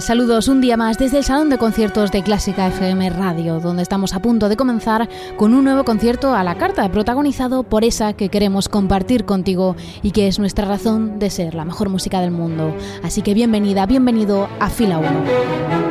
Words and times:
Saludos 0.00 0.48
un 0.48 0.60
día 0.60 0.76
más 0.76 0.98
desde 0.98 1.18
el 1.18 1.24
Salón 1.24 1.48
de 1.48 1.58
Conciertos 1.58 2.10
de 2.10 2.24
Clásica 2.24 2.66
FM 2.66 3.08
Radio, 3.10 3.60
donde 3.60 3.84
estamos 3.84 4.14
a 4.14 4.18
punto 4.18 4.48
de 4.48 4.56
comenzar 4.56 5.08
con 5.36 5.54
un 5.54 5.62
nuevo 5.62 5.84
concierto 5.84 6.34
a 6.34 6.42
la 6.42 6.56
carta, 6.56 6.90
protagonizado 6.90 7.62
por 7.62 7.84
esa 7.84 8.12
que 8.12 8.28
queremos 8.28 8.68
compartir 8.68 9.24
contigo 9.24 9.76
y 10.02 10.10
que 10.10 10.26
es 10.26 10.40
nuestra 10.40 10.66
razón 10.66 11.20
de 11.20 11.30
ser 11.30 11.54
la 11.54 11.64
mejor 11.64 11.88
música 11.88 12.20
del 12.20 12.32
mundo. 12.32 12.74
Así 13.04 13.22
que 13.22 13.32
bienvenida, 13.32 13.86
bienvenido 13.86 14.48
a 14.58 14.70
Fila 14.70 14.98
1. 14.98 15.85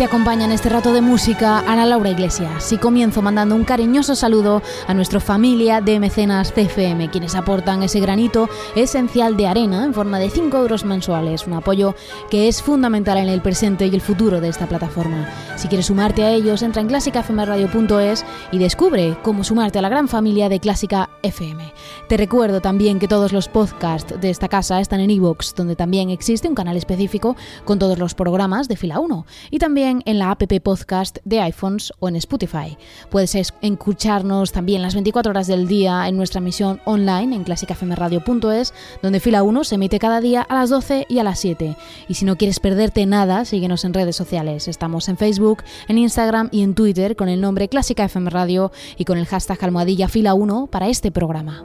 Te 0.00 0.06
acompaña 0.06 0.46
en 0.46 0.52
este 0.52 0.70
rato 0.70 0.94
de 0.94 1.02
música 1.02 1.58
Ana 1.58 1.84
Laura 1.84 2.08
Iglesias 2.08 2.72
y 2.72 2.78
comienzo 2.78 3.20
mandando 3.20 3.54
un 3.54 3.64
cariñoso 3.64 4.14
saludo 4.14 4.62
a 4.86 4.94
nuestra 4.94 5.20
familia 5.20 5.82
de 5.82 6.00
mecenas 6.00 6.52
CFM, 6.52 7.10
quienes 7.10 7.34
aportan 7.34 7.82
ese 7.82 8.00
granito 8.00 8.48
esencial 8.74 9.36
de 9.36 9.46
arena 9.46 9.84
en 9.84 9.92
forma 9.92 10.18
de 10.18 10.30
5 10.30 10.56
euros 10.56 10.86
mensuales, 10.86 11.46
un 11.46 11.52
apoyo 11.52 11.94
que 12.30 12.48
es 12.48 12.62
fundamental 12.62 13.18
en 13.18 13.28
el 13.28 13.42
presente 13.42 13.88
y 13.88 13.94
el 13.94 14.00
futuro 14.00 14.40
de 14.40 14.48
esta 14.48 14.66
plataforma. 14.66 15.28
Si 15.56 15.68
quieres 15.68 15.88
sumarte 15.88 16.24
a 16.24 16.30
ellos, 16.30 16.62
entra 16.62 16.80
en 16.80 16.88
clásicafmradio.es 16.88 18.24
y 18.52 18.58
descubre 18.58 19.18
cómo 19.22 19.44
sumarte 19.44 19.80
a 19.80 19.82
la 19.82 19.90
gran 19.90 20.08
familia 20.08 20.48
de 20.48 20.60
Clásica 20.60 21.10
FM. 21.22 21.74
Te 22.08 22.16
recuerdo 22.16 22.62
también 22.62 23.00
que 23.00 23.06
todos 23.06 23.34
los 23.34 23.48
podcasts 23.48 24.18
de 24.18 24.30
esta 24.30 24.48
casa 24.48 24.80
están 24.80 25.00
en 25.00 25.10
iVoox, 25.10 25.54
donde 25.54 25.76
también 25.76 26.08
existe 26.08 26.48
un 26.48 26.54
canal 26.54 26.78
específico 26.78 27.36
con 27.66 27.78
todos 27.78 27.98
los 27.98 28.14
programas 28.14 28.66
de 28.66 28.76
fila 28.76 28.98
1 28.98 29.26
y 29.50 29.58
también 29.58 29.89
en 29.90 30.18
la 30.18 30.30
app 30.30 30.42
podcast 30.62 31.18
de 31.24 31.40
iPhones 31.40 31.92
o 31.98 32.08
en 32.08 32.16
Spotify. 32.16 32.76
Puedes 33.10 33.34
escucharnos 33.34 34.52
también 34.52 34.82
las 34.82 34.94
24 34.94 35.30
horas 35.30 35.46
del 35.46 35.66
día 35.68 36.08
en 36.08 36.16
nuestra 36.16 36.38
emisión 36.38 36.80
online 36.84 37.34
en 37.34 37.44
clásicafmradio.es, 37.44 38.74
donde 39.02 39.20
Fila 39.20 39.42
1 39.42 39.64
se 39.64 39.74
emite 39.74 39.98
cada 39.98 40.20
día 40.20 40.42
a 40.42 40.54
las 40.54 40.70
12 40.70 41.06
y 41.08 41.18
a 41.18 41.24
las 41.24 41.40
7. 41.40 41.76
Y 42.08 42.14
si 42.14 42.24
no 42.24 42.36
quieres 42.36 42.60
perderte 42.60 43.04
nada, 43.06 43.44
síguenos 43.44 43.84
en 43.84 43.94
redes 43.94 44.16
sociales. 44.16 44.68
Estamos 44.68 45.08
en 45.08 45.16
Facebook, 45.16 45.62
en 45.88 45.98
Instagram 45.98 46.48
y 46.52 46.62
en 46.62 46.74
Twitter 46.74 47.16
con 47.16 47.28
el 47.28 47.40
nombre 47.40 47.68
Clásica 47.68 48.04
FM 48.04 48.30
Radio 48.30 48.72
y 48.96 49.04
con 49.04 49.18
el 49.18 49.26
hashtag 49.26 49.58
almohadilla 49.62 50.08
Fila 50.08 50.34
1 50.34 50.68
para 50.68 50.88
este 50.88 51.10
programa. 51.10 51.64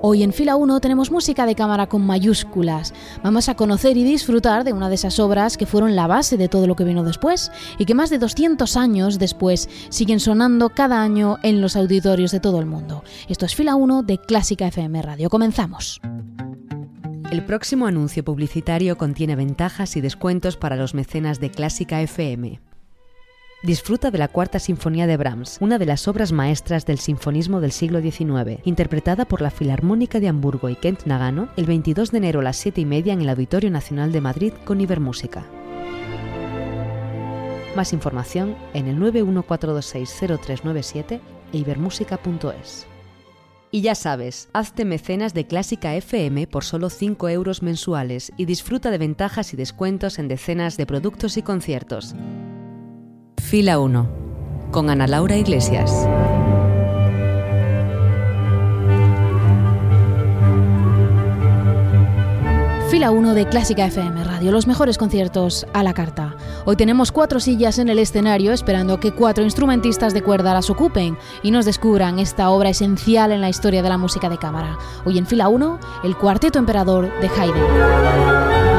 Hoy 0.00 0.22
en 0.22 0.32
fila 0.32 0.54
1 0.54 0.78
tenemos 0.78 1.10
música 1.10 1.44
de 1.44 1.56
cámara 1.56 1.88
con 1.88 2.06
mayúsculas. 2.06 2.94
Vamos 3.24 3.48
a 3.48 3.56
conocer 3.56 3.96
y 3.96 4.04
disfrutar 4.04 4.62
de 4.62 4.72
una 4.72 4.88
de 4.88 4.94
esas 4.94 5.18
obras 5.18 5.56
que 5.56 5.66
fueron 5.66 5.96
la 5.96 6.06
base 6.06 6.36
de 6.36 6.48
todo 6.48 6.68
lo 6.68 6.76
que 6.76 6.84
vino 6.84 7.02
después 7.02 7.50
y 7.78 7.84
que 7.84 7.94
más 7.94 8.08
de 8.08 8.18
200 8.18 8.76
años 8.76 9.18
después 9.18 9.68
siguen 9.88 10.20
sonando 10.20 10.70
cada 10.70 11.02
año 11.02 11.38
en 11.42 11.60
los 11.60 11.74
auditorios 11.74 12.30
de 12.30 12.38
todo 12.38 12.60
el 12.60 12.66
mundo. 12.66 13.02
Esto 13.28 13.44
es 13.44 13.56
fila 13.56 13.74
1 13.74 14.04
de 14.04 14.18
Clásica 14.18 14.68
FM 14.68 15.02
Radio. 15.02 15.30
Comenzamos. 15.30 16.00
El 17.32 17.44
próximo 17.44 17.86
anuncio 17.86 18.24
publicitario 18.24 18.96
contiene 18.96 19.34
ventajas 19.34 19.96
y 19.96 20.00
descuentos 20.00 20.56
para 20.56 20.76
los 20.76 20.94
mecenas 20.94 21.40
de 21.40 21.50
Clásica 21.50 22.00
FM. 22.00 22.60
Disfruta 23.62 24.10
de 24.12 24.18
la 24.18 24.28
Cuarta 24.28 24.60
Sinfonía 24.60 25.08
de 25.08 25.16
Brahms, 25.16 25.58
una 25.60 25.78
de 25.78 25.86
las 25.86 26.06
obras 26.06 26.30
maestras 26.30 26.86
del 26.86 27.00
sinfonismo 27.00 27.60
del 27.60 27.72
siglo 27.72 28.00
XIX, 28.00 28.60
interpretada 28.62 29.24
por 29.24 29.40
la 29.40 29.50
Filarmónica 29.50 30.20
de 30.20 30.28
Hamburgo 30.28 30.68
y 30.68 30.76
Kent 30.76 31.06
Nagano 31.06 31.48
el 31.56 31.66
22 31.66 32.12
de 32.12 32.18
enero 32.18 32.38
a 32.38 32.44
las 32.44 32.56
7 32.56 32.80
y 32.80 32.84
media 32.84 33.12
en 33.12 33.20
el 33.20 33.28
Auditorio 33.28 33.68
Nacional 33.68 34.12
de 34.12 34.20
Madrid 34.20 34.52
con 34.64 34.80
Ibermúsica. 34.80 35.44
Más 37.74 37.92
información 37.92 38.54
en 38.74 38.86
el 38.86 38.96
914260397 38.98 41.20
e 41.52 41.58
ibermúsica.es. 41.58 42.86
Y 43.72 43.80
ya 43.80 43.96
sabes, 43.96 44.50
hazte 44.52 44.84
mecenas 44.84 45.34
de 45.34 45.48
Clásica 45.48 45.96
FM 45.96 46.46
por 46.46 46.62
solo 46.62 46.90
5 46.90 47.28
euros 47.28 47.64
mensuales 47.64 48.30
y 48.36 48.44
disfruta 48.44 48.92
de 48.92 48.98
ventajas 48.98 49.52
y 49.52 49.56
descuentos 49.56 50.20
en 50.20 50.28
decenas 50.28 50.76
de 50.76 50.86
productos 50.86 51.36
y 51.36 51.42
conciertos. 51.42 52.14
Fila 53.48 53.78
1, 53.78 54.06
con 54.70 54.90
Ana 54.90 55.06
Laura 55.06 55.34
Iglesias. 55.34 56.06
Fila 62.90 63.10
1 63.10 63.32
de 63.32 63.48
Clásica 63.48 63.86
FM 63.86 64.22
Radio, 64.24 64.52
los 64.52 64.66
mejores 64.66 64.98
conciertos 64.98 65.66
a 65.72 65.82
la 65.82 65.94
carta. 65.94 66.36
Hoy 66.66 66.76
tenemos 66.76 67.10
cuatro 67.10 67.40
sillas 67.40 67.78
en 67.78 67.88
el 67.88 67.98
escenario 67.98 68.52
esperando 68.52 69.00
que 69.00 69.12
cuatro 69.12 69.42
instrumentistas 69.42 70.12
de 70.12 70.22
cuerda 70.22 70.52
las 70.52 70.68
ocupen 70.68 71.16
y 71.42 71.50
nos 71.50 71.64
descubran 71.64 72.18
esta 72.18 72.50
obra 72.50 72.68
esencial 72.68 73.32
en 73.32 73.40
la 73.40 73.48
historia 73.48 73.82
de 73.82 73.88
la 73.88 73.96
música 73.96 74.28
de 74.28 74.36
cámara. 74.36 74.76
Hoy 75.06 75.16
en 75.16 75.26
Fila 75.26 75.48
1, 75.48 75.78
el 76.04 76.18
Cuarteto 76.18 76.58
Emperador 76.58 77.10
de 77.22 77.28
Haydn. 77.28 78.77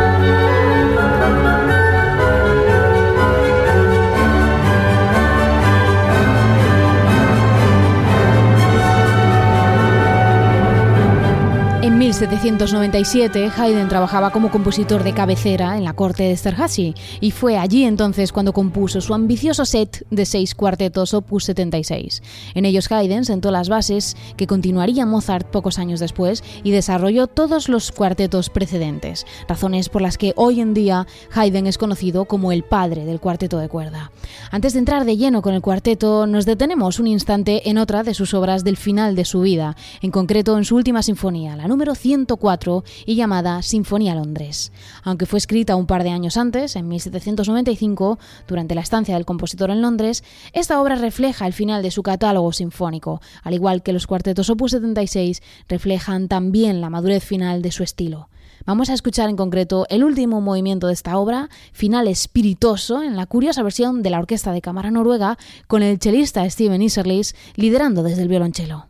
1797, 12.20 13.50
Haydn 13.56 13.88
trabajaba 13.88 14.32
como 14.32 14.52
compositor 14.52 15.04
de 15.04 15.14
cabecera 15.14 15.78
en 15.78 15.86
la 15.86 15.94
corte 15.94 16.24
de 16.24 16.34
Esterházy 16.34 16.94
y 17.22 17.32
fue 17.32 17.58
allí 17.58 17.86
entonces 17.86 18.34
cuando 18.34 18.52
compuso 18.52 19.00
su 19.00 19.14
ambicioso 19.14 19.64
set 19.64 20.06
de 20.10 20.26
seis 20.26 20.54
cuartetos 20.54 21.14
Opus 21.14 21.46
76. 21.46 22.22
En 22.56 22.66
ellos 22.66 22.92
Haydn 22.92 23.24
sentó 23.24 23.52
las 23.52 23.70
bases 23.70 24.18
que 24.36 24.48
continuaría 24.48 25.06
Mozart 25.06 25.48
pocos 25.48 25.80
años 25.80 26.02
después 26.02 26.44
y 26.62 26.72
desarrolló 26.72 27.28
todos 27.28 27.70
los 27.70 27.94
cuartetos 27.94 28.50
precedentes, 28.50 29.26
razones 29.48 29.88
por 29.88 30.02
las 30.02 30.18
que 30.18 30.34
hoy 30.36 30.60
en 30.60 30.74
día 30.74 31.08
Haydn 31.34 31.68
es 31.68 31.78
conocido 31.78 32.26
como 32.26 32.52
el 32.52 32.64
padre 32.64 33.06
del 33.06 33.22
cuarteto 33.22 33.60
de 33.60 33.70
cuerda. 33.70 34.12
Antes 34.52 34.74
de 34.74 34.80
entrar 34.80 35.06
de 35.06 35.16
lleno 35.16 35.42
con 35.42 35.54
el 35.54 35.62
cuarteto, 35.62 36.28
nos 36.28 36.46
detenemos 36.46 37.00
un 37.00 37.08
instante 37.08 37.70
en 37.70 37.78
otra 37.78 38.04
de 38.04 38.14
sus 38.14 38.34
obras 38.34 38.66
del 38.66 38.76
final 38.76 39.16
de 39.16 39.24
su 39.24 39.40
vida, 39.40 39.78
en 40.02 40.12
concreto 40.12 40.58
en 40.58 40.66
su 40.66 40.76
última 40.76 41.02
sinfonía, 41.02 41.56
la 41.56 41.70
número 41.70 41.96
100 41.96 42.09
104 42.10 42.84
y 43.06 43.14
llamada 43.14 43.62
Sinfonía 43.62 44.16
Londres. 44.16 44.72
Aunque 45.04 45.28
fue 45.28 45.38
escrita 45.38 45.76
un 45.76 45.86
par 45.86 46.04
de 46.04 46.10
años 46.10 46.38
antes, 46.38 46.76
en 46.76 46.88
1795, 46.88 48.18
durante 48.48 48.74
la 48.74 48.82
estancia 48.82 49.14
del 49.14 49.26
compositor 49.26 49.70
en 49.70 49.84
Londres, 49.84 50.24
esta 50.54 50.82
obra 50.82 50.96
refleja 50.96 51.46
el 51.46 51.54
final 51.54 51.84
de 51.84 51.92
su 51.92 52.02
catálogo 52.02 52.52
sinfónico, 52.52 53.22
al 53.44 53.54
igual 53.54 53.84
que 53.84 53.94
los 53.94 54.08
cuartetos 54.08 54.50
Opus 54.50 54.72
76 54.72 55.44
reflejan 55.68 56.28
también 56.28 56.82
la 56.82 56.90
madurez 56.90 57.24
final 57.24 57.62
de 57.62 57.72
su 57.72 57.84
estilo. 57.84 58.30
Vamos 58.66 58.90
a 58.90 58.96
escuchar 58.96 59.30
en 59.30 59.36
concreto 59.36 59.86
el 59.92 60.04
último 60.04 60.42
movimiento 60.42 60.88
de 60.88 60.94
esta 60.94 61.16
obra, 61.16 61.48
final 61.74 62.08
espiritoso, 62.08 63.04
en 63.04 63.18
la 63.18 63.28
curiosa 63.28 63.62
versión 63.62 64.02
de 64.02 64.10
la 64.10 64.18
Orquesta 64.18 64.52
de 64.52 64.62
Cámara 64.62 64.90
Noruega, 64.90 65.38
con 65.68 65.84
el 65.84 66.00
chelista 66.00 66.50
Steven 66.50 66.82
Iserlis 66.82 67.36
liderando 67.56 68.02
desde 68.02 68.24
el 68.24 68.30
violonchelo. 68.30 68.89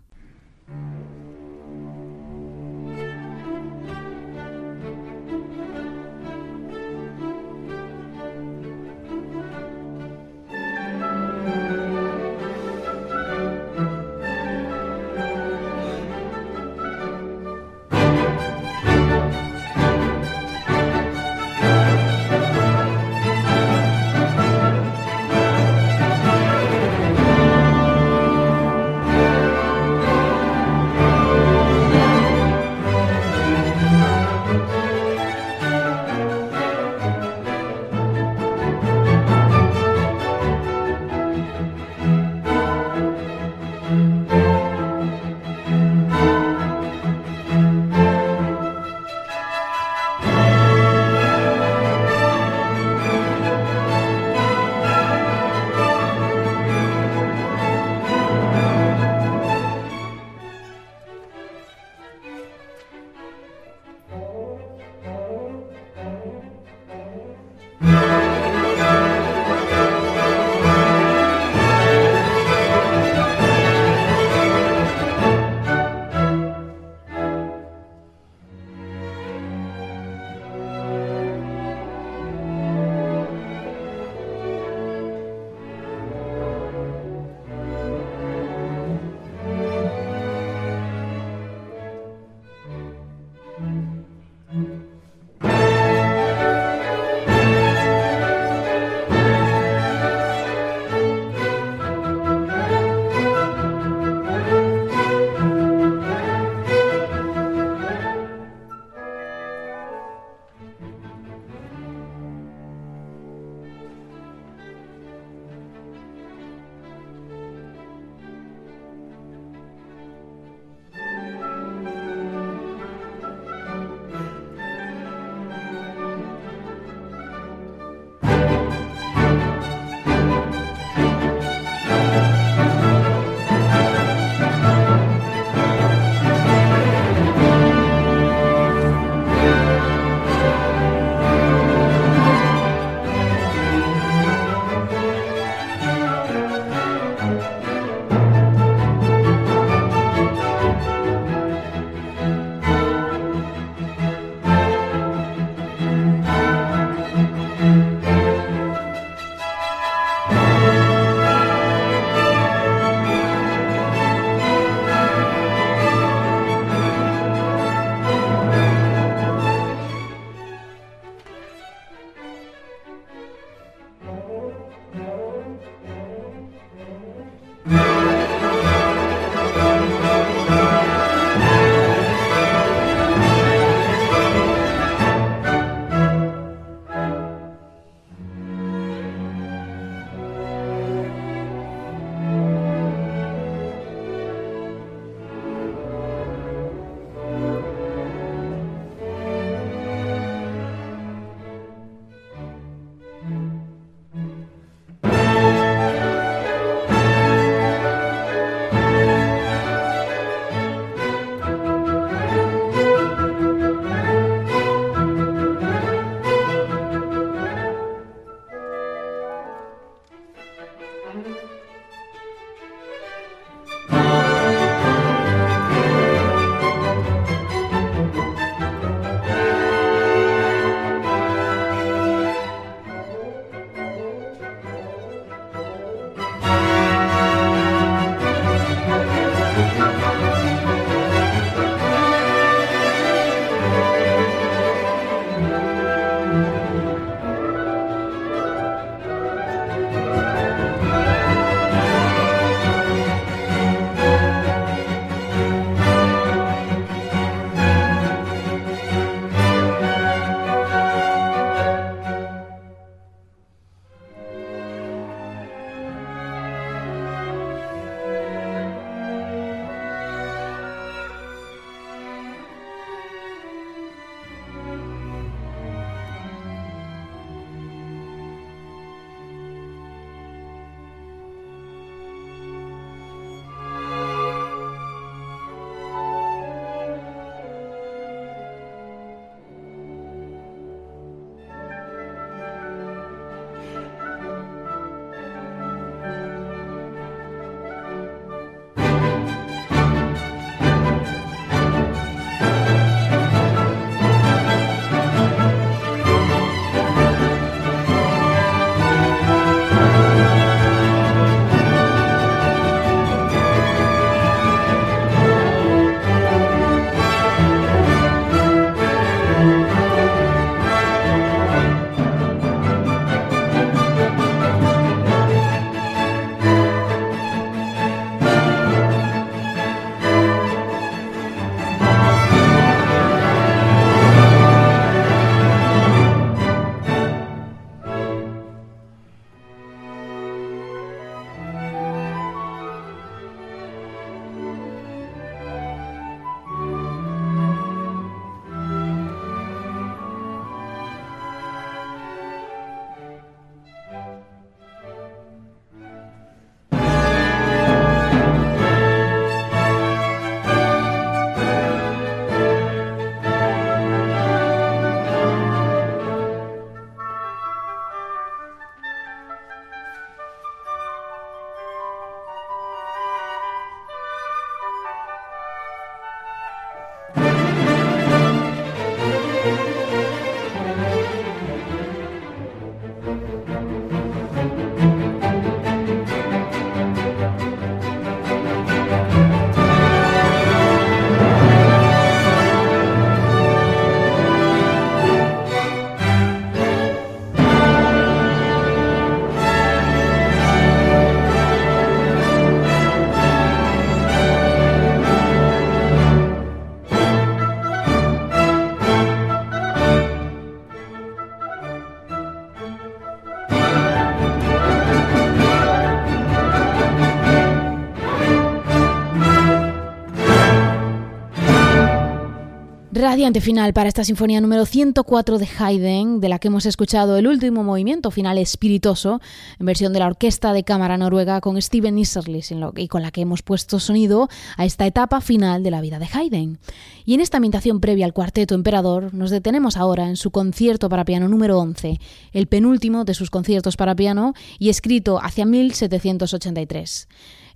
Radiante 423.20 423.42
final 423.42 423.74
para 423.74 423.90
esta 423.90 424.06
sinfonía 424.06 424.40
número 424.40 424.66
104 424.66 425.40
de 425.40 425.50
Haydn, 425.60 426.22
de 426.22 426.30
la 426.30 426.40
que 426.40 426.48
hemos 426.48 426.66
escuchado 426.66 427.18
el 427.18 427.28
último 427.28 427.66
movimiento 427.66 428.12
final 428.12 428.38
espiritoso, 428.38 429.20
en 429.60 429.66
versión 429.66 429.92
de 429.92 430.00
la 430.00 430.08
Orquesta 430.08 430.54
de 430.54 430.64
Cámara 430.64 430.98
Noruega 430.98 431.42
con 431.42 431.62
Steven 431.62 431.98
Isserlis, 431.98 432.54
y 432.78 432.88
con 432.88 433.02
la 433.02 433.12
que 433.12 433.20
hemos 433.20 433.42
puesto 433.42 433.82
sonido 433.82 434.30
a 434.56 434.64
esta 434.64 434.88
etapa 434.88 435.20
final 435.20 435.64
de 435.64 435.72
la 435.72 435.82
vida 435.82 436.00
de 436.00 436.08
Haydn. 436.10 436.60
Y 437.04 437.14
en 437.14 437.20
esta 437.20 437.40
ambientación 437.40 437.82
previa 437.82 438.06
al 438.06 438.14
Cuarteto 438.14 438.56
Emperador, 438.56 439.14
nos 439.14 439.32
detenemos 439.32 439.76
ahora 439.76 440.08
en 440.08 440.16
su 440.16 440.32
concierto 440.32 440.88
para 440.88 441.04
piano 441.04 441.28
número 441.28 441.60
11, 441.60 442.00
el 442.32 442.48
penúltimo 442.48 443.04
de 443.04 443.16
sus 443.16 443.30
conciertos 443.30 443.76
para 443.76 443.96
piano 443.96 444.34
y 444.60 444.70
escrito 444.70 445.20
hacia 445.22 445.46
1783. 445.46 447.10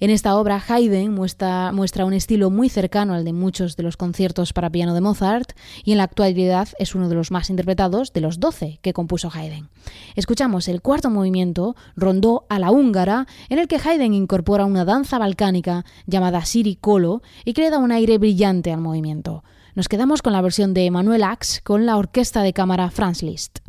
En 0.03 0.09
esta 0.09 0.35
obra, 0.35 0.61
Haydn 0.67 1.13
muestra, 1.13 1.71
un 1.71 2.13
estilo 2.13 2.49
muy 2.49 2.67
cercano 2.67 3.13
al 3.13 3.23
de 3.23 3.31
muchos 3.31 3.77
de 3.77 3.83
los 3.83 3.95
conciertos 3.95 4.51
para 4.51 4.69
piano 4.69 4.93
de 4.93 4.99
Mozart 4.99 5.53
y 5.85 5.93
en 5.93 5.97
la 5.97 6.03
actualidad 6.03 6.67
es 6.77 6.93
uno 6.93 7.07
de 7.07 7.15
los 7.15 7.31
más 7.31 7.49
interpretados 7.49 8.11
de 8.11 8.19
los 8.19 8.41
doce 8.41 8.79
que 8.81 8.91
compuso 8.91 9.31
Haydn. 9.33 9.69
Escuchamos 10.17 10.67
el 10.67 10.81
cuarto 10.81 11.09
movimiento, 11.09 11.77
Rondó 11.95 12.45
a 12.49 12.59
la 12.59 12.69
húngara, 12.69 13.27
en 13.47 13.59
el 13.59 13.69
que 13.69 13.77
Haydn 13.77 14.13
incorpora 14.13 14.65
una 14.65 14.83
danza 14.83 15.19
balcánica 15.19 15.85
llamada 16.05 16.43
Siri 16.43 16.75
Colo 16.75 17.21
y 17.45 17.53
crea 17.53 17.77
un 17.77 17.93
aire 17.93 18.17
brillante 18.17 18.73
al 18.73 18.81
movimiento. 18.81 19.45
Nos 19.73 19.87
quedamos 19.87 20.21
con 20.21 20.33
la 20.33 20.41
versión 20.41 20.73
de 20.73 20.91
Manuel 20.91 21.23
Ax 21.23 21.61
con 21.63 21.85
la 21.85 21.95
orquesta 21.95 22.41
de 22.41 22.51
cámara 22.51 22.91
Franz 22.91 23.23
Liszt. 23.23 23.59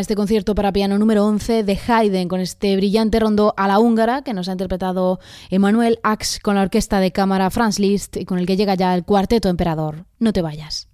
Este 0.00 0.14
concierto 0.14 0.54
para 0.54 0.72
piano 0.72 0.98
número 0.98 1.26
11 1.26 1.62
de 1.64 1.78
Haydn 1.86 2.28
con 2.28 2.40
este 2.40 2.76
brillante 2.76 3.18
rondo 3.20 3.54
a 3.56 3.66
la 3.66 3.78
húngara 3.78 4.22
que 4.22 4.34
nos 4.34 4.48
ha 4.48 4.52
interpretado 4.52 5.18
Emanuel 5.50 5.98
Ax 6.02 6.38
con 6.40 6.54
la 6.54 6.62
orquesta 6.62 7.00
de 7.00 7.12
cámara 7.12 7.50
Franz 7.50 7.78
Liszt 7.78 8.16
y 8.16 8.24
con 8.24 8.38
el 8.38 8.46
que 8.46 8.56
llega 8.56 8.74
ya 8.74 8.94
el 8.94 9.04
cuarteto 9.04 9.48
emperador. 9.48 10.04
No 10.18 10.32
te 10.32 10.42
vayas. 10.42 10.88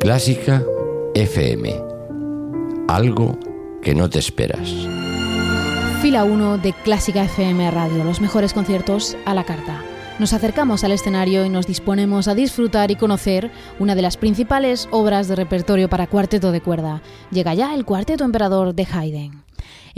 Clásica 0.00 0.62
FM. 1.14 1.82
Algo 2.88 3.38
que 3.82 3.94
no 3.94 4.08
te 4.08 4.18
esperas. 4.18 4.70
Fila 6.02 6.24
1 6.24 6.58
de 6.58 6.72
Clásica 6.72 7.24
FM 7.24 7.70
Radio, 7.70 8.04
los 8.04 8.20
mejores 8.20 8.52
conciertos 8.52 9.16
a 9.24 9.34
la 9.34 9.44
carta. 9.44 9.82
Nos 10.18 10.32
acercamos 10.32 10.82
al 10.82 10.92
escenario 10.92 11.44
y 11.44 11.50
nos 11.50 11.66
disponemos 11.66 12.26
a 12.26 12.34
disfrutar 12.34 12.90
y 12.90 12.96
conocer 12.96 13.50
una 13.78 13.94
de 13.94 14.00
las 14.00 14.16
principales 14.16 14.88
obras 14.90 15.28
de 15.28 15.36
repertorio 15.36 15.90
para 15.90 16.06
cuarteto 16.06 16.52
de 16.52 16.62
cuerda. 16.62 17.02
Llega 17.30 17.52
ya 17.52 17.74
el 17.74 17.84
Cuarteto 17.84 18.24
Emperador 18.24 18.74
de 18.74 18.86
Haydn. 18.90 19.45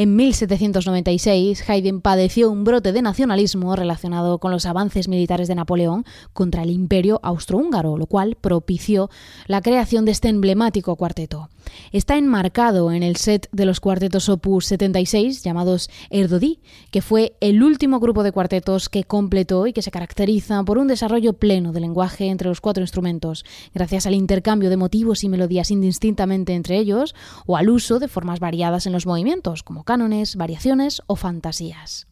En 0.01 0.15
1796, 0.15 1.69
Haydn 1.69 2.01
padeció 2.01 2.53
un 2.53 2.63
brote 2.63 2.93
de 2.93 3.03
nacionalismo 3.03 3.75
relacionado 3.75 4.39
con 4.39 4.53
los 4.53 4.65
avances 4.65 5.09
militares 5.09 5.49
de 5.49 5.57
Napoleón 5.57 6.05
contra 6.33 6.63
el 6.63 6.71
imperio 6.71 7.19
austrohúngaro, 7.25 7.97
lo 7.97 8.07
cual 8.07 8.37
propició 8.41 9.11
la 9.49 9.61
creación 9.61 10.05
de 10.05 10.13
este 10.13 10.29
emblemático 10.29 10.95
cuarteto. 10.95 11.49
Está 11.91 12.17
enmarcado 12.17 12.93
en 12.93 13.03
el 13.03 13.17
set 13.17 13.49
de 13.51 13.65
los 13.65 13.81
cuartetos 13.81 14.29
Opus 14.29 14.67
76 14.67 15.43
llamados 15.43 15.91
Erdodí, 16.11 16.61
que 16.93 17.03
fue 17.03 17.37
el 17.41 17.65
último 17.65 17.99
grupo 17.99 18.23
de 18.23 18.31
cuartetos 18.31 18.89
que 18.89 19.03
completó 19.03 19.67
y 19.67 19.73
que 19.73 19.83
se 19.83 19.91
caracteriza 19.91 20.63
por 20.63 20.79
un 20.79 20.87
desarrollo 20.87 21.33
pleno 21.33 21.73
del 21.73 21.83
lenguaje 21.83 22.27
entre 22.29 22.49
los 22.49 22.61
cuatro 22.61 22.85
instrumentos, 22.85 23.45
gracias 23.75 24.07
al 24.07 24.15
intercambio 24.15 24.71
de 24.71 24.77
motivos 24.77 25.25
y 25.25 25.29
melodías 25.29 25.73
indistintamente 25.73 26.55
entre 26.55 26.79
ellos 26.79 27.17
o 27.47 27.57
al 27.57 27.69
uso 27.69 27.99
de 27.99 28.07
formas 28.07 28.39
variadas 28.39 28.87
en 28.87 28.93
los 28.93 29.05
movimientos, 29.05 29.65
como 29.65 29.85
cánones, 29.89 30.37
variaciones 30.37 31.01
o 31.07 31.17
fantasías. 31.17 32.09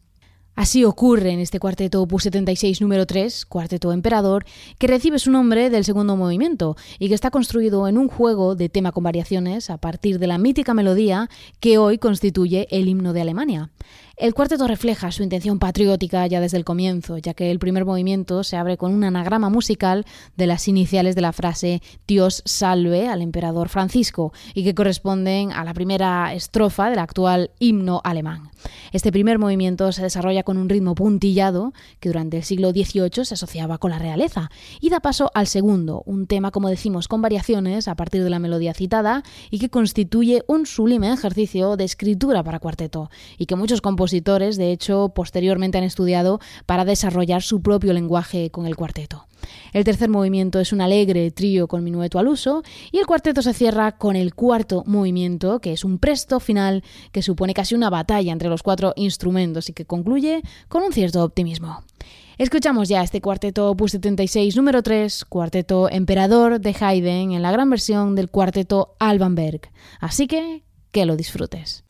Así 0.55 0.83
ocurre 0.83 1.29
en 1.29 1.39
este 1.39 1.59
cuarteto 1.59 2.01
Opus 2.01 2.23
76 2.23 2.81
número 2.81 3.05
3, 3.05 3.45
Cuarteto 3.45 3.93
Emperador, 3.93 4.45
que 4.79 4.87
recibe 4.87 5.19
su 5.19 5.29
nombre 5.29 5.69
del 5.69 5.85
segundo 5.85 6.15
movimiento 6.15 6.75
y 6.97 7.07
que 7.07 7.13
está 7.13 7.29
construido 7.29 7.87
en 7.87 7.99
un 7.99 8.07
juego 8.07 8.55
de 8.55 8.67
tema 8.67 8.91
con 8.91 9.03
variaciones 9.03 9.69
a 9.69 9.77
partir 9.77 10.17
de 10.17 10.25
la 10.25 10.39
mítica 10.39 10.73
melodía 10.73 11.29
que 11.59 11.77
hoy 11.77 11.99
constituye 11.99 12.67
el 12.71 12.87
himno 12.87 13.13
de 13.13 13.21
Alemania. 13.21 13.69
El 14.19 14.33
cuarteto 14.33 14.67
refleja 14.67 15.11
su 15.11 15.21
intención 15.21 15.59
patriótica 15.59 16.25
ya 16.25 16.41
desde 16.41 16.57
el 16.57 16.65
comienzo, 16.65 17.19
ya 17.19 17.35
que 17.35 17.51
el 17.51 17.59
primer 17.59 17.85
movimiento 17.85 18.43
se 18.43 18.57
abre 18.57 18.75
con 18.75 18.91
un 18.91 19.03
anagrama 19.03 19.51
musical 19.51 20.07
de 20.35 20.47
las 20.47 20.67
iniciales 20.67 21.13
de 21.13 21.21
la 21.21 21.33
frase 21.33 21.83
Dios 22.07 22.41
salve 22.43 23.09
al 23.09 23.21
emperador 23.21 23.69
Francisco 23.69 24.33
y 24.55 24.63
que 24.63 24.73
corresponden 24.73 25.51
a 25.51 25.63
la 25.63 25.75
primera 25.75 26.33
estrofa 26.33 26.89
del 26.89 26.97
actual 26.97 27.51
himno 27.59 28.01
alemán. 28.03 28.49
Este 28.91 29.11
primer 29.11 29.37
movimiento 29.37 29.91
se 29.91 30.01
desarrolla 30.01 30.41
con 30.41 30.57
un 30.57 30.67
ritmo 30.67 30.95
puntillado 30.95 31.73
que 31.99 32.09
durante 32.09 32.37
el 32.37 32.43
siglo 32.43 32.71
XVIII 32.71 33.23
se 33.23 33.35
asociaba 33.35 33.77
con 33.77 33.91
la 33.91 33.99
realeza 33.99 34.49
y 34.81 34.89
da 34.89 34.99
paso 34.99 35.29
al 35.35 35.45
segundo, 35.45 36.01
un 36.07 36.25
tema 36.25 36.49
como 36.49 36.69
decimos 36.69 37.07
con 37.07 37.21
variaciones 37.21 37.87
a 37.87 37.93
partir 37.93 38.23
de 38.23 38.31
la 38.31 38.39
melodía 38.39 38.73
citada 38.73 39.21
y 39.51 39.59
que 39.59 39.69
constituye 39.69 40.43
un 40.47 40.65
sublime 40.65 41.13
ejercicio 41.13 41.77
de 41.77 41.83
escritura 41.83 42.41
para 42.41 42.57
cuarteto 42.57 43.11
y 43.37 43.45
que 43.45 43.55
muchos 43.55 43.79
compositores 43.79 44.06
de 44.11 44.71
hecho, 44.71 45.09
posteriormente 45.09 45.77
han 45.77 45.83
estudiado 45.83 46.39
para 46.65 46.85
desarrollar 46.85 47.41
su 47.41 47.61
propio 47.61 47.93
lenguaje 47.93 48.49
con 48.51 48.65
el 48.65 48.75
cuarteto. 48.75 49.27
El 49.73 49.83
tercer 49.83 50.09
movimiento 50.09 50.59
es 50.59 50.73
un 50.73 50.81
alegre 50.81 51.31
trío 51.31 51.67
con 51.67 51.83
minueto 51.83 52.19
al 52.19 52.27
uso 52.27 52.63
y 52.91 52.97
el 52.97 53.05
cuarteto 53.05 53.41
se 53.41 53.53
cierra 53.53 53.97
con 53.97 54.15
el 54.15 54.33
cuarto 54.33 54.83
movimiento, 54.85 55.59
que 55.59 55.73
es 55.73 55.83
un 55.83 55.99
presto 55.99 56.39
final 56.39 56.83
que 57.11 57.21
supone 57.21 57.53
casi 57.53 57.75
una 57.75 57.89
batalla 57.89 58.31
entre 58.31 58.49
los 58.49 58.63
cuatro 58.63 58.93
instrumentos 58.95 59.69
y 59.69 59.73
que 59.73 59.85
concluye 59.85 60.41
con 60.67 60.83
un 60.83 60.93
cierto 60.93 61.23
optimismo. 61.23 61.83
Escuchamos 62.37 62.87
ya 62.87 63.01
este 63.01 63.21
cuarteto 63.21 63.71
Opus 63.71 63.91
76 63.91 64.55
número 64.55 64.83
3, 64.83 65.25
cuarteto 65.25 65.89
Emperador 65.89 66.59
de 66.59 66.75
Haydn 66.79 67.31
en 67.31 67.41
la 67.41 67.51
gran 67.51 67.69
versión 67.69 68.15
del 68.15 68.29
cuarteto 68.29 68.95
Alban 68.99 69.35
Berg. 69.35 69.61
Así 69.99 70.27
que 70.27 70.63
que 70.91 71.05
lo 71.05 71.15
disfrutes. 71.15 71.83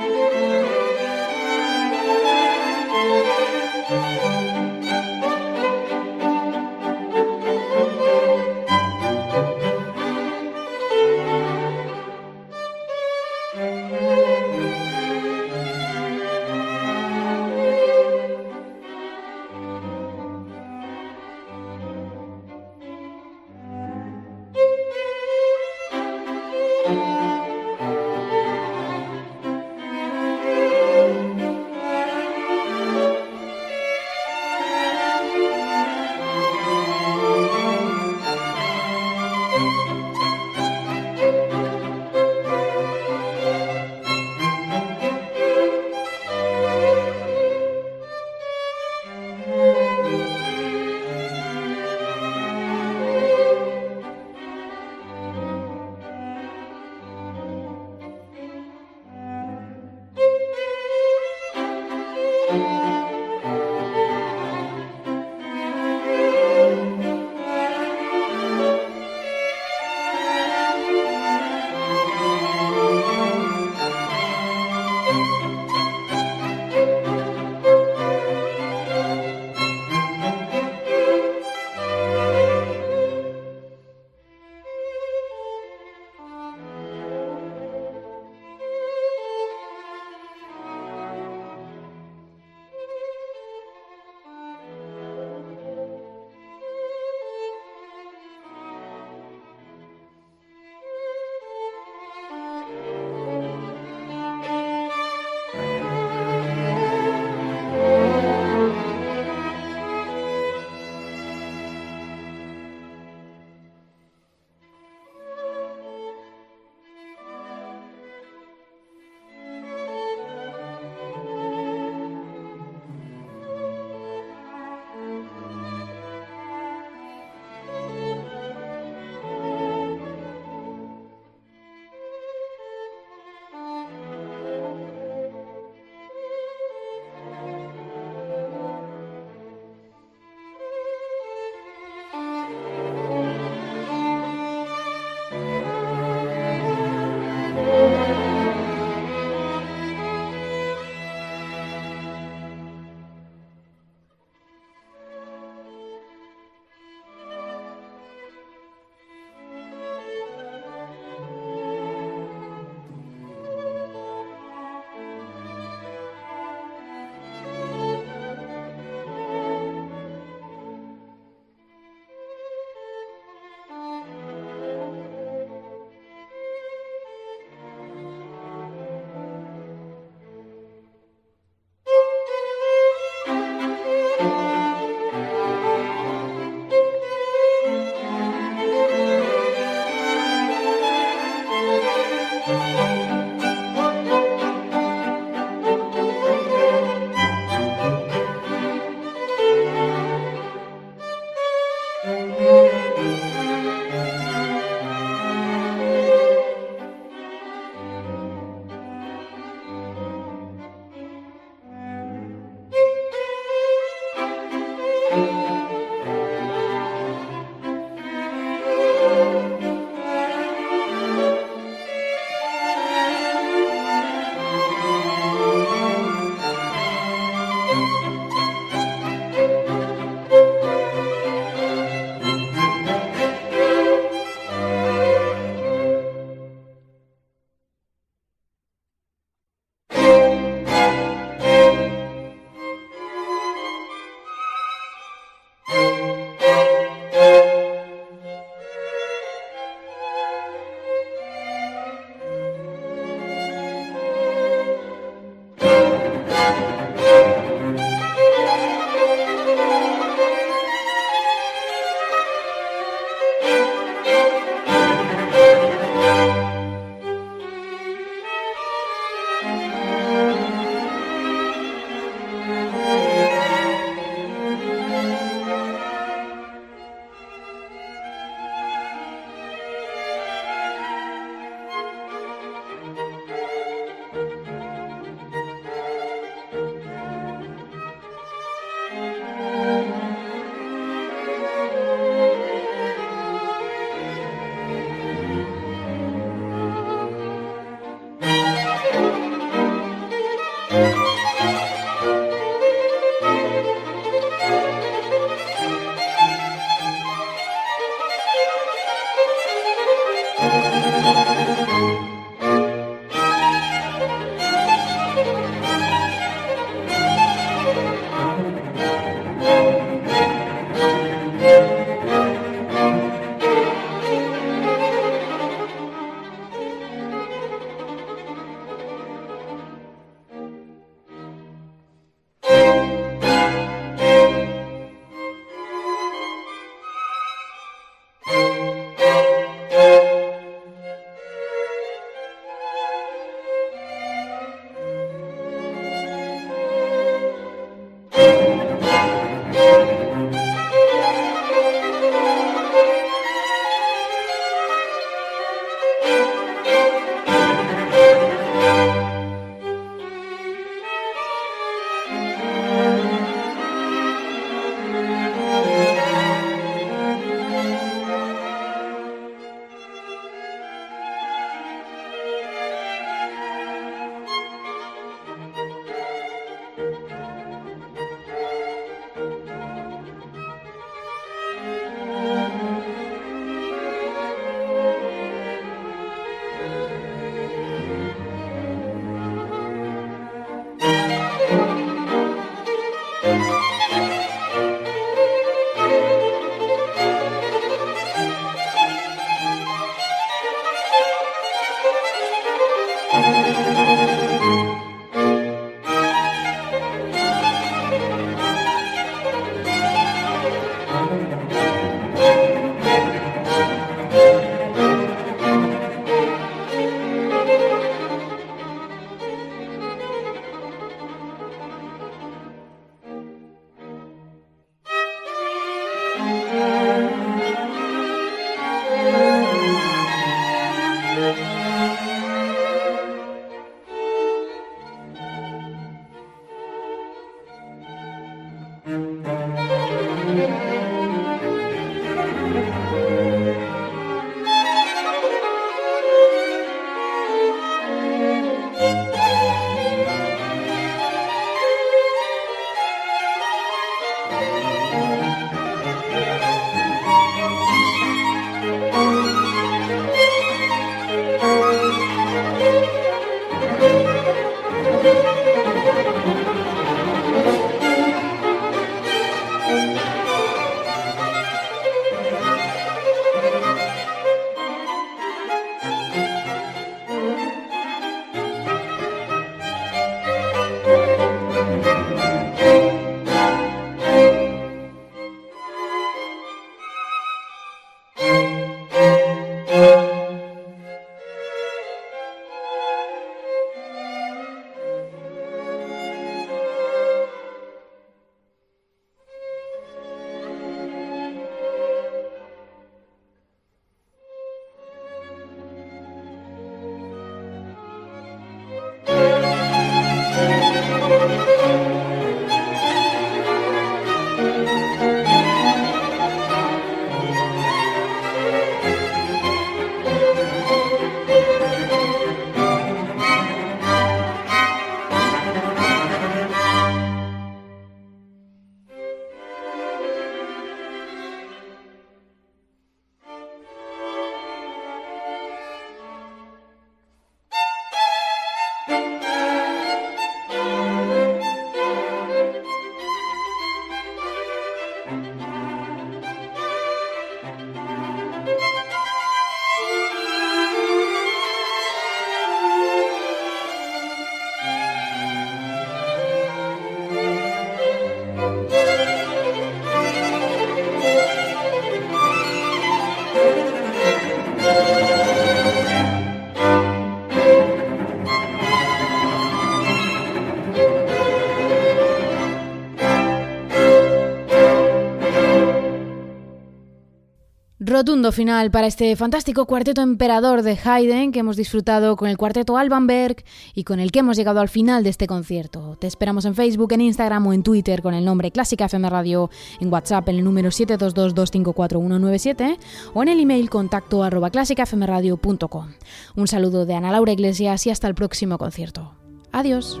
Final 578.32 578.70
para 578.70 578.86
este 578.86 579.14
fantástico 579.14 579.66
cuarteto 579.66 580.00
emperador 580.00 580.62
de 580.62 580.78
Haydn 580.82 581.32
que 581.32 581.40
hemos 581.40 581.56
disfrutado 581.56 582.16
con 582.16 582.28
el 582.28 582.36
cuarteto 582.36 582.76
Alban 582.76 583.06
Berg 583.06 583.44
y 583.74 583.84
con 583.84 584.00
el 584.00 584.10
que 584.10 584.18
hemos 584.18 584.36
llegado 584.36 584.60
al 584.60 584.68
final 584.68 585.04
de 585.04 585.10
este 585.10 585.26
concierto. 585.26 585.96
Te 586.00 586.06
esperamos 586.06 586.44
en 586.44 586.54
Facebook, 586.54 586.92
en 586.92 587.02
Instagram 587.02 587.46
o 587.46 587.52
en 587.52 587.62
Twitter 587.62 588.02
con 588.02 588.14
el 588.14 588.24
nombre 588.24 588.50
Clásica 588.50 588.86
FM 588.86 589.08
Radio, 589.10 589.50
en 589.80 589.92
WhatsApp 589.92 590.28
en 590.28 590.36
el 590.36 590.44
número 590.44 590.70
722-254-197 590.70 592.78
o 593.14 593.22
en 593.22 593.28
el 593.28 593.38
email 593.38 593.70
contacto 593.70 594.22
arroba 594.22 594.50
clásicafmradio.com. 594.50 595.86
Un 596.34 596.48
saludo 596.48 596.84
de 596.84 596.94
Ana 596.94 597.12
Laura 597.12 597.32
Iglesias 597.32 597.86
y 597.86 597.90
hasta 597.90 598.08
el 598.08 598.14
próximo 598.14 598.58
concierto. 598.58 599.12
Adiós. 599.52 600.00